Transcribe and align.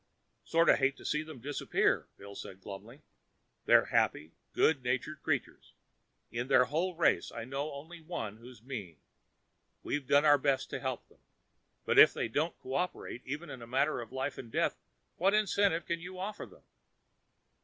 "Sort 0.43 0.67
of 0.67 0.79
hate 0.79 0.97
to 0.97 1.05
see 1.05 1.21
them 1.21 1.37
disappear," 1.41 2.07
Bill 2.17 2.33
said 2.33 2.59
glumly. 2.61 3.03
"They're 3.65 3.85
happy, 3.93 4.31
good 4.51 4.81
natured 4.83 5.21
creatures. 5.21 5.73
In 6.31 6.47
their 6.47 6.65
whole 6.65 6.95
race, 6.95 7.31
I 7.31 7.45
know 7.45 7.71
only 7.73 8.01
one 8.01 8.37
who's 8.37 8.63
mean. 8.63 8.97
We've 9.83 10.07
done 10.07 10.25
our 10.25 10.39
best 10.39 10.71
to 10.71 10.79
help 10.79 11.07
them. 11.07 11.19
But 11.85 11.99
if 11.99 12.15
they 12.15 12.27
won't 12.27 12.57
cooperate 12.61 13.21
even 13.25 13.51
in 13.51 13.61
a 13.61 13.67
matter 13.67 14.01
of 14.01 14.11
life 14.11 14.39
and 14.39 14.51
death, 14.51 14.75
what 15.17 15.35
incentive 15.35 15.85
can 15.85 15.99
you 15.99 16.17
offer 16.17 16.47
them?" 16.47 16.63